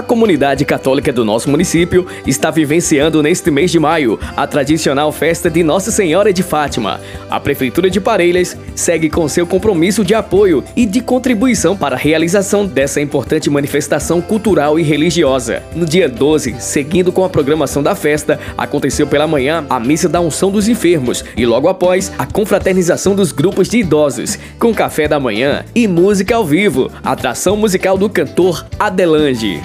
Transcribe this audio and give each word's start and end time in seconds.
A 0.00 0.02
comunidade 0.02 0.64
católica 0.64 1.12
do 1.12 1.26
nosso 1.26 1.50
município 1.50 2.06
está 2.26 2.50
vivenciando 2.50 3.22
neste 3.22 3.50
mês 3.50 3.70
de 3.70 3.78
maio 3.78 4.18
a 4.34 4.46
tradicional 4.46 5.12
festa 5.12 5.50
de 5.50 5.62
Nossa 5.62 5.90
Senhora 5.90 6.32
de 6.32 6.42
Fátima. 6.42 6.98
A 7.28 7.38
Prefeitura 7.38 7.90
de 7.90 8.00
Parelhas 8.00 8.56
segue 8.74 9.10
com 9.10 9.28
seu 9.28 9.46
compromisso 9.46 10.02
de 10.02 10.14
apoio 10.14 10.64
e 10.74 10.86
de 10.86 11.02
contribuição 11.02 11.76
para 11.76 11.96
a 11.96 11.98
realização 11.98 12.64
dessa 12.64 12.98
importante 12.98 13.50
manifestação 13.50 14.22
cultural 14.22 14.78
e 14.78 14.82
religiosa. 14.82 15.62
No 15.76 15.84
dia 15.84 16.08
12, 16.08 16.56
seguindo 16.58 17.12
com 17.12 17.22
a 17.22 17.28
programação 17.28 17.82
da 17.82 17.94
festa, 17.94 18.40
aconteceu 18.56 19.06
pela 19.06 19.26
manhã 19.26 19.66
a 19.68 19.78
missa 19.78 20.08
da 20.08 20.18
unção 20.18 20.50
dos 20.50 20.66
enfermos 20.66 21.22
e 21.36 21.44
logo 21.44 21.68
após 21.68 22.10
a 22.16 22.24
confraternização 22.24 23.14
dos 23.14 23.32
grupos 23.32 23.68
de 23.68 23.76
idosos, 23.76 24.38
com 24.58 24.72
café 24.72 25.06
da 25.06 25.20
manhã 25.20 25.62
e 25.74 25.86
música 25.86 26.36
ao 26.36 26.46
vivo, 26.46 26.90
atração 27.04 27.54
musical 27.54 27.98
do 27.98 28.08
cantor 28.08 28.64
Adelange. 28.78 29.60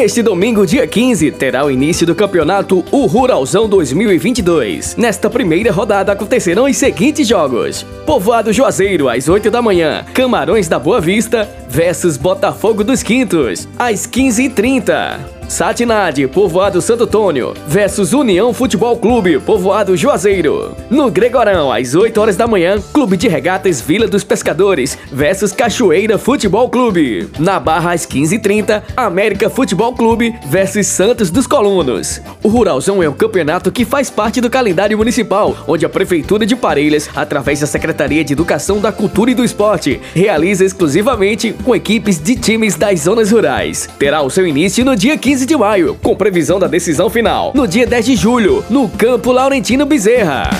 Neste 0.00 0.22
domingo, 0.22 0.66
dia 0.66 0.86
15, 0.86 1.30
terá 1.32 1.62
o 1.62 1.70
início 1.70 2.06
do 2.06 2.14
campeonato 2.14 2.82
O 2.90 3.04
Ruralzão 3.04 3.68
2022. 3.68 4.96
Nesta 4.96 5.28
primeira 5.28 5.70
rodada 5.70 6.12
acontecerão 6.12 6.64
os 6.64 6.76
seguintes 6.78 7.28
jogos: 7.28 7.84
Povoado 8.06 8.50
Juazeiro, 8.50 9.10
às 9.10 9.28
8 9.28 9.50
da 9.50 9.60
manhã, 9.60 10.06
Camarões 10.14 10.68
da 10.68 10.78
Boa 10.78 11.02
Vista 11.02 11.46
versus 11.68 12.16
Botafogo 12.16 12.82
dos 12.82 13.02
Quintos, 13.02 13.68
às 13.78 14.06
15h30. 14.06 15.39
Satinade, 15.50 16.28
Povoado 16.28 16.80
Santo 16.80 17.02
Antônio, 17.02 17.54
versus 17.66 18.12
União 18.12 18.54
Futebol 18.54 18.96
Clube, 18.96 19.40
Povoado 19.40 19.96
Juazeiro. 19.96 20.76
No 20.88 21.10
Gregorão, 21.10 21.72
às 21.72 21.92
8 21.92 22.20
horas 22.20 22.36
da 22.36 22.46
manhã, 22.46 22.80
Clube 22.92 23.16
de 23.16 23.26
Regatas 23.26 23.80
Vila 23.80 24.06
dos 24.06 24.22
Pescadores, 24.22 24.96
versus 25.10 25.50
Cachoeira 25.50 26.18
Futebol 26.18 26.70
Clube. 26.70 27.28
Na 27.36 27.58
Barra, 27.58 27.92
às 27.92 28.06
15h30, 28.06 28.80
América 28.96 29.50
Futebol 29.50 29.92
Clube 29.92 30.32
versus 30.46 30.86
Santos 30.86 31.32
dos 31.32 31.48
Colunos. 31.48 32.20
O 32.44 32.48
Ruralzão 32.48 33.02
é 33.02 33.08
um 33.08 33.12
campeonato 33.12 33.72
que 33.72 33.84
faz 33.84 34.08
parte 34.08 34.40
do 34.40 34.48
calendário 34.48 34.96
municipal, 34.96 35.56
onde 35.66 35.84
a 35.84 35.88
Prefeitura 35.88 36.46
de 36.46 36.54
Parelhas, 36.54 37.10
através 37.16 37.58
da 37.58 37.66
Secretaria 37.66 38.22
de 38.22 38.34
Educação 38.34 38.78
da 38.78 38.92
Cultura 38.92 39.32
e 39.32 39.34
do 39.34 39.44
Esporte, 39.44 40.00
realiza 40.14 40.64
exclusivamente 40.64 41.52
com 41.64 41.74
equipes 41.74 42.20
de 42.20 42.36
times 42.36 42.76
das 42.76 43.00
zonas 43.00 43.32
rurais. 43.32 43.88
Terá 43.98 44.22
o 44.22 44.30
seu 44.30 44.46
início 44.46 44.84
no 44.84 44.94
dia 44.94 45.18
15 45.18 45.39
15 45.40 45.46
de 45.46 45.56
maio, 45.56 45.96
com 46.02 46.14
previsão 46.14 46.58
da 46.58 46.66
decisão 46.66 47.08
final 47.08 47.52
no 47.54 47.66
dia 47.66 47.86
10 47.86 48.04
de 48.04 48.16
julho, 48.16 48.64
no 48.68 48.88
Campo 48.88 49.32
Laurentino 49.32 49.86
Bezerra. 49.86 50.50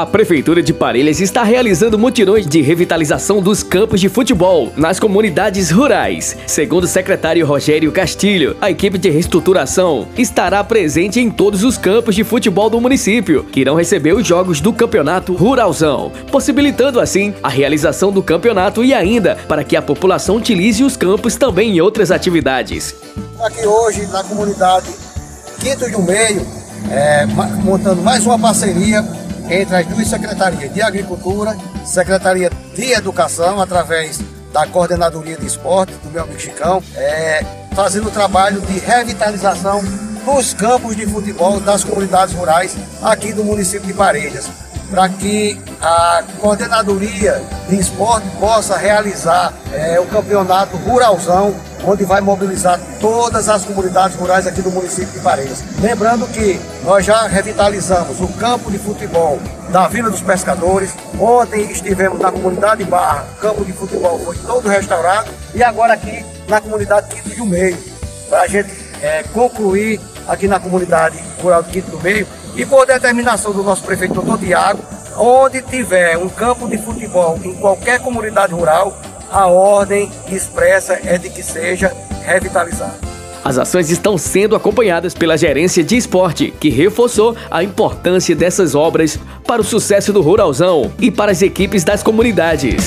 A 0.00 0.06
Prefeitura 0.06 0.62
de 0.62 0.72
Parelhas 0.72 1.20
está 1.20 1.42
realizando 1.42 1.98
mutirões 1.98 2.46
de 2.46 2.62
revitalização 2.62 3.42
dos 3.42 3.62
campos 3.62 4.00
de 4.00 4.08
futebol 4.08 4.72
nas 4.74 4.98
comunidades 4.98 5.70
rurais. 5.70 6.38
Segundo 6.46 6.84
o 6.84 6.88
secretário 6.88 7.44
Rogério 7.44 7.92
Castilho, 7.92 8.56
a 8.62 8.70
equipe 8.70 8.96
de 8.96 9.10
reestruturação 9.10 10.08
estará 10.16 10.64
presente 10.64 11.20
em 11.20 11.30
todos 11.30 11.62
os 11.62 11.76
campos 11.76 12.14
de 12.14 12.24
futebol 12.24 12.70
do 12.70 12.80
município, 12.80 13.44
que 13.44 13.60
irão 13.60 13.76
receber 13.76 14.14
os 14.14 14.26
jogos 14.26 14.58
do 14.58 14.72
Campeonato 14.72 15.34
Ruralzão, 15.34 16.10
possibilitando 16.32 16.98
assim 16.98 17.34
a 17.42 17.50
realização 17.50 18.10
do 18.10 18.22
campeonato 18.22 18.82
e 18.82 18.94
ainda 18.94 19.36
para 19.46 19.62
que 19.62 19.76
a 19.76 19.82
população 19.82 20.36
utilize 20.36 20.82
os 20.82 20.96
campos 20.96 21.36
também 21.36 21.76
em 21.76 21.80
outras 21.82 22.10
atividades. 22.10 22.94
Aqui 23.38 23.66
hoje 23.66 24.06
na 24.06 24.24
comunidade 24.24 24.90
Quinto 25.60 25.90
de 25.90 25.96
um 25.96 26.02
Meio, 26.02 26.46
é, 26.90 27.26
montando 27.62 28.00
mais 28.00 28.24
uma 28.24 28.38
parceria 28.38 29.19
entre 29.50 29.76
as 29.76 29.86
duas 29.86 30.06
secretarias 30.06 30.72
de 30.72 30.80
Agricultura, 30.80 31.56
Secretaria 31.84 32.50
de 32.74 32.92
Educação, 32.92 33.60
através 33.60 34.20
da 34.52 34.64
Coordenadoria 34.66 35.36
de 35.36 35.46
Esporte, 35.46 35.92
do 36.04 36.10
meu 36.10 36.22
amigo 36.22 36.38
Chicão, 36.38 36.82
é, 36.94 37.44
fazendo 37.74 38.08
o 38.08 38.10
trabalho 38.10 38.60
de 38.60 38.78
revitalização 38.78 39.82
dos 40.24 40.54
campos 40.54 40.96
de 40.96 41.04
futebol 41.06 41.58
das 41.58 41.82
comunidades 41.82 42.34
rurais 42.34 42.76
aqui 43.02 43.32
do 43.32 43.42
município 43.42 43.86
de 43.86 43.92
Parelhas, 43.92 44.48
para 44.88 45.08
que 45.08 45.60
a 45.80 46.22
Coordenadoria 46.40 47.42
de 47.68 47.76
Esporte 47.76 48.26
possa 48.38 48.76
realizar 48.76 49.52
é, 49.72 49.98
o 49.98 50.06
campeonato 50.06 50.76
Ruralzão 50.76 51.54
onde 51.84 52.04
vai 52.04 52.20
mobilizar 52.20 52.80
todas 53.00 53.48
as 53.48 53.64
comunidades 53.64 54.16
rurais 54.16 54.46
aqui 54.46 54.62
do 54.62 54.70
município 54.70 55.12
de 55.12 55.20
Paredes. 55.20 55.64
Lembrando 55.80 56.26
que 56.26 56.60
nós 56.84 57.04
já 57.04 57.26
revitalizamos 57.26 58.20
o 58.20 58.28
campo 58.28 58.70
de 58.70 58.78
futebol 58.78 59.38
da 59.70 59.88
Vila 59.88 60.10
dos 60.10 60.20
Pescadores. 60.20 60.94
Ontem 61.18 61.70
estivemos 61.70 62.18
na 62.18 62.30
comunidade 62.30 62.84
Barra, 62.84 63.26
o 63.36 63.40
campo 63.40 63.64
de 63.64 63.72
futebol 63.72 64.18
foi 64.20 64.36
todo 64.38 64.68
restaurado. 64.68 65.30
E 65.54 65.62
agora 65.62 65.94
aqui 65.94 66.24
na 66.48 66.60
comunidade 66.60 67.08
Quinto 67.14 67.36
do 67.36 67.46
Meio, 67.46 67.78
para 68.28 68.42
a 68.42 68.46
gente 68.46 68.70
é, 69.00 69.22
concluir 69.32 70.00
aqui 70.28 70.46
na 70.46 70.60
comunidade 70.60 71.18
rural 71.42 71.64
Quinto 71.64 71.90
do 71.90 72.00
Meio. 72.00 72.26
E 72.56 72.66
por 72.66 72.86
determinação 72.86 73.52
do 73.52 73.62
nosso 73.62 73.82
prefeito 73.82 74.14
doutor 74.14 74.38
Tiago, 74.38 74.82
onde 75.16 75.62
tiver 75.62 76.18
um 76.18 76.28
campo 76.28 76.68
de 76.68 76.78
futebol 76.78 77.38
em 77.42 77.54
qualquer 77.54 78.00
comunidade 78.00 78.52
rural, 78.52 78.96
a 79.30 79.46
ordem 79.46 80.10
expressa 80.30 80.98
é 81.04 81.16
de 81.16 81.30
que 81.30 81.42
seja 81.42 81.92
revitalizado. 82.24 83.10
As 83.42 83.56
ações 83.56 83.90
estão 83.90 84.18
sendo 84.18 84.54
acompanhadas 84.54 85.14
pela 85.14 85.38
gerência 85.38 85.82
de 85.82 85.96
esporte, 85.96 86.52
que 86.60 86.68
reforçou 86.68 87.34
a 87.50 87.62
importância 87.62 88.36
dessas 88.36 88.74
obras 88.74 89.18
para 89.46 89.62
o 89.62 89.64
sucesso 89.64 90.12
do 90.12 90.20
Ruralzão 90.20 90.92
e 90.98 91.10
para 91.10 91.32
as 91.32 91.40
equipes 91.40 91.82
das 91.82 92.02
comunidades. 92.02 92.84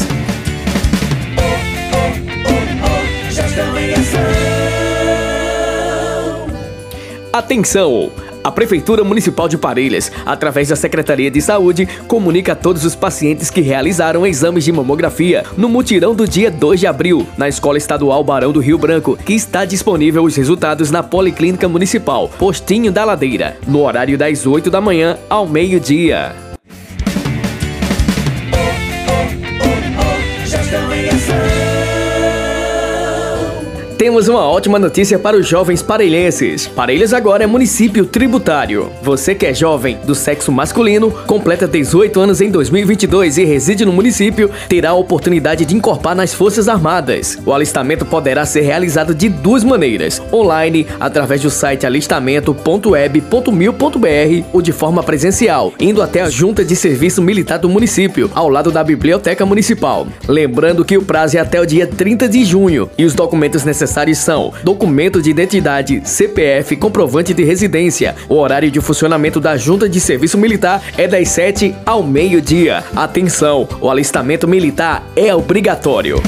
Atenção! 7.32 8.12
A 8.44 8.52
Prefeitura 8.52 9.04
Municipal 9.06 9.48
de 9.48 9.58
Parelhas, 9.58 10.12
através 10.26 10.68
da 10.68 10.76
Secretaria 10.76 11.32
de 11.32 11.42
Saúde, 11.42 11.88
comunica 12.08 12.52
a 12.52 12.56
todos 12.56 12.84
os 12.84 12.94
pacientes 12.94 13.50
que 13.50 13.62
realizaram 13.62 14.28
exames 14.28 14.66
de 14.66 14.72
mamografia 14.72 15.46
no 15.56 15.70
mutirão 15.70 16.14
do 16.14 16.28
dia 16.28 16.52
2 16.52 16.82
de 16.82 16.88
abril, 16.88 17.26
na 17.38 17.48
Escola 17.48 17.78
Estadual 17.78 18.22
Barão 18.24 18.52
do 18.52 18.60
Rio 18.60 18.78
Branco, 18.78 19.18
que 19.18 19.34
está 19.34 19.64
disponível 19.64 20.24
os 20.24 20.36
resultados 20.36 20.92
na 20.92 21.02
Policlínica 21.02 21.70
Municipal, 21.70 22.28
Postinho 22.38 22.92
da 22.92 23.06
Ladeira, 23.06 23.58
no 23.66 23.82
horário 23.82 24.18
das 24.18 24.46
8 24.46 24.70
da 24.70 24.82
manhã 24.82 25.18
ao 25.30 25.48
meio-dia. 25.48 26.43
Temos 34.04 34.28
uma 34.28 34.46
ótima 34.46 34.78
notícia 34.78 35.18
para 35.18 35.38
os 35.38 35.48
jovens 35.48 35.82
parelhenses. 35.82 36.68
Parelhas 36.68 37.14
agora 37.14 37.46
é 37.46 37.48
município 37.48 38.06
tributário. 38.06 38.92
Você 39.02 39.34
que 39.34 39.46
é 39.46 39.54
jovem 39.54 39.98
do 40.04 40.14
sexo 40.14 40.52
masculino, 40.52 41.10
completa 41.26 41.66
18 41.66 42.20
anos 42.20 42.42
em 42.42 42.52
2022 42.52 43.38
e 43.38 43.46
reside 43.46 43.86
no 43.86 43.94
município, 43.94 44.52
terá 44.68 44.90
a 44.90 44.94
oportunidade 44.94 45.64
de 45.64 45.74
incorporar 45.74 46.18
nas 46.18 46.34
Forças 46.34 46.68
Armadas. 46.68 47.40
O 47.46 47.54
alistamento 47.54 48.06
poderá 48.06 48.46
ser 48.46 48.64
realizado 48.64 49.16
de 49.16 49.30
duas 49.30 49.64
maneiras: 49.64 50.22
online, 50.34 50.86
através 51.00 51.42
do 51.42 51.50
site 51.50 51.86
alistamento.web.mil.br 51.86 54.46
ou 54.52 54.62
de 54.62 54.74
forma 54.74 55.02
presencial, 55.02 55.72
indo 55.80 56.02
até 56.02 56.20
a 56.20 56.30
Junta 56.30 56.66
de 56.66 56.76
Serviço 56.76 57.22
Militar 57.22 57.58
do 57.58 57.70
município, 57.70 58.30
ao 58.36 58.50
lado 58.50 58.70
da 58.70 58.84
Biblioteca 58.84 59.46
Municipal. 59.46 60.06
Lembrando 60.28 60.84
que 60.84 60.98
o 60.98 61.06
prazo 61.06 61.38
é 61.38 61.40
até 61.40 61.62
o 61.62 61.66
dia 61.66 61.88
30 61.88 62.28
de 62.28 62.44
junho 62.44 62.90
e 62.98 63.06
os 63.06 63.14
documentos 63.14 63.64
necessários 63.64 63.93
são 64.16 64.52
documento 64.64 65.22
de 65.22 65.30
identidade, 65.30 66.02
CPF, 66.04 66.76
comprovante 66.78 67.34
de 67.34 67.44
residência. 67.44 68.16
O 68.28 68.36
horário 68.36 68.72
de 68.72 68.82
funcionamento 68.82 69.40
da 69.40 69.56
Junta 69.56 69.88
de 69.88 70.00
Serviço 70.00 70.38
Militar 70.38 70.82
é 70.98 71.08
das 71.08 71.30
7 71.30 71.76
ao 71.86 72.02
meio-dia. 72.02 72.84
Atenção, 72.96 73.68
o 73.80 73.90
alistamento 73.90 74.48
militar 74.48 75.04
é 75.16 75.34
obrigatório. 75.34 76.22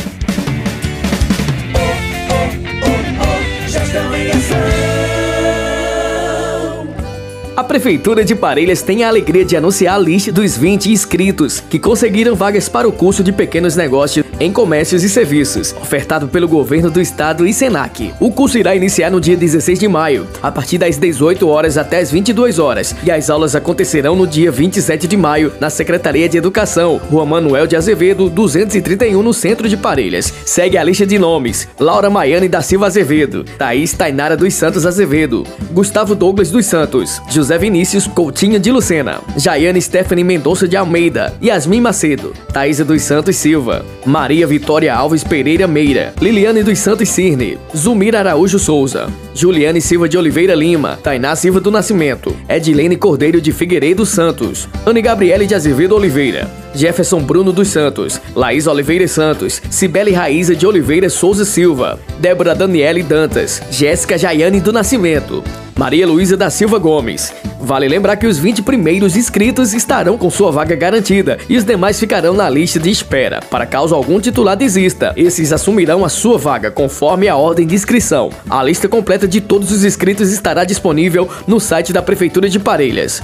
A 7.55 7.63
Prefeitura 7.63 8.25
de 8.25 8.35
Parelhas 8.35 8.81
tem 8.81 9.05
a 9.05 9.07
alegria 9.07 9.45
de 9.45 9.55
anunciar 9.55 9.95
a 9.95 9.97
lista 9.97 10.29
dos 10.29 10.57
20 10.57 10.91
inscritos 10.91 11.61
que 11.61 11.79
conseguiram 11.79 12.35
vagas 12.35 12.67
para 12.67 12.85
o 12.85 12.91
curso 12.91 13.23
de 13.23 13.31
pequenos 13.31 13.77
negócios 13.77 14.24
em 14.39 14.51
comércios 14.51 15.03
e 15.03 15.09
serviços, 15.09 15.73
ofertado 15.81 16.27
pelo 16.27 16.47
governo 16.47 16.89
do 16.91 17.01
estado 17.01 17.45
e 17.47 17.53
Senac. 17.53 18.13
O 18.19 18.31
curso 18.31 18.57
irá 18.57 18.75
iniciar 18.75 19.09
no 19.09 19.21
dia 19.21 19.37
16 19.37 19.79
de 19.79 19.87
maio, 19.87 20.27
a 20.41 20.51
partir 20.51 20.77
das 20.77 20.97
18 20.97 21.47
horas 21.47 21.77
até 21.77 21.99
as 21.99 22.11
22 22.11 22.59
horas, 22.59 22.95
e 23.03 23.11
as 23.11 23.29
aulas 23.29 23.55
acontecerão 23.55 24.15
no 24.15 24.27
dia 24.27 24.51
27 24.51 25.07
de 25.07 25.17
maio, 25.17 25.53
na 25.59 25.69
Secretaria 25.69 26.27
de 26.27 26.37
Educação, 26.37 26.99
Rua 27.09 27.25
Manuel 27.25 27.67
de 27.67 27.75
Azevedo, 27.75 28.29
231, 28.29 29.21
no 29.21 29.33
centro 29.33 29.69
de 29.69 29.77
Parelhas. 29.77 30.33
Segue 30.45 30.77
a 30.77 30.83
lista 30.83 31.05
de 31.05 31.17
nomes: 31.17 31.67
Laura 31.79 32.09
Maiane 32.09 32.47
da 32.47 32.61
Silva 32.61 32.87
Azevedo, 32.87 33.43
Thaís 33.57 33.93
Tainara 33.93 34.35
dos 34.35 34.53
Santos 34.53 34.85
Azevedo, 34.85 35.45
Gustavo 35.71 36.15
Douglas 36.15 36.51
dos 36.51 36.65
Santos, 36.65 37.21
José 37.29 37.57
Vinícius 37.57 38.07
Coutinho 38.07 38.59
de 38.59 38.71
Lucena, 38.71 39.21
Jaiane 39.37 39.81
Stephanie 39.81 40.23
Mendonça 40.23 40.67
de 40.67 40.75
Almeida, 40.75 41.33
Yasmin 41.41 41.81
Macedo, 41.81 42.33
Thaisa 42.53 42.83
dos 42.83 43.01
Santos 43.01 43.35
Silva, 43.35 43.85
Maria 44.25 44.47
Vitória 44.47 44.91
Alves 44.91 45.23
Pereira 45.23 45.67
Meira, 45.67 46.11
Liliane 46.19 46.63
dos 46.63 46.79
Santos 46.79 47.09
Cirne, 47.09 47.59
Zumira 47.77 48.17
Araújo 48.17 48.57
Souza, 48.57 49.07
Juliane 49.35 49.79
Silva 49.79 50.09
de 50.09 50.17
Oliveira 50.17 50.55
Lima, 50.55 50.97
Tainá 51.03 51.35
Silva 51.35 51.59
do 51.59 51.69
Nascimento, 51.69 52.35
Edilene 52.49 52.97
Cordeiro 52.97 53.39
de 53.39 53.51
Figueiredo 53.51 54.03
Santos, 54.03 54.67
Anne 54.83 54.99
Gabriele 54.99 55.45
de 55.45 55.53
Azevedo 55.53 55.95
Oliveira, 55.95 56.49
Jefferson 56.73 57.21
Bruno 57.21 57.51
dos 57.51 57.67
Santos, 57.67 58.19
Laís 58.35 58.65
Oliveira 58.65 59.07
Santos, 59.07 59.61
Cibele 59.69 60.11
Raíza 60.11 60.55
de 60.55 60.65
Oliveira 60.65 61.07
Souza 61.07 61.45
Silva, 61.45 61.99
Débora 62.19 62.55
Daniele 62.55 63.03
Dantas, 63.03 63.61
Jéssica 63.69 64.17
Jaiane 64.17 64.59
do 64.59 64.73
Nascimento, 64.73 65.43
Maria 65.77 66.07
Luísa 66.07 66.35
da 66.35 66.49
Silva 66.49 66.79
Gomes. 66.79 67.31
Vale 67.65 67.87
lembrar 67.87 68.15
que 68.15 68.27
os 68.27 68.37
20 68.37 68.61
primeiros 68.61 69.15
inscritos 69.15 69.73
estarão 69.73 70.19
com 70.19 70.29
sua 70.29 70.51
vaga 70.51 70.75
garantida 70.75 71.39
e 71.49 71.57
os 71.57 71.63
demais 71.63 71.99
ficarão 71.99 72.35
na 72.35 72.47
lista 72.47 72.79
de 72.79 72.91
espera, 72.91 73.39
para 73.49 73.65
caso 73.65 73.95
algum 73.95 74.19
titular 74.19 74.55
desista. 74.55 75.13
Esses 75.17 75.51
assumirão 75.51 76.05
a 76.05 76.09
sua 76.09 76.37
vaga 76.37 76.69
conforme 76.69 77.27
a 77.27 77.35
ordem 77.35 77.65
de 77.65 77.73
inscrição. 77.73 78.29
A 78.47 78.61
lista 78.61 78.87
completa 78.87 79.27
de 79.27 79.41
todos 79.41 79.71
os 79.71 79.83
inscritos 79.83 80.31
estará 80.31 80.63
disponível 80.63 81.27
no 81.47 81.59
site 81.59 81.91
da 81.91 82.03
Prefeitura 82.03 82.47
de 82.47 82.59
Parelhas. 82.59 83.23